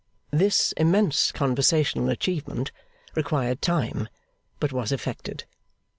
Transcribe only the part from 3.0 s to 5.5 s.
required time, but was effected.